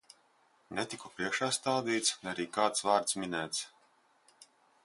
[0.77, 3.63] Netiku priekšā stādīts, ne arī kāds vārds minēts.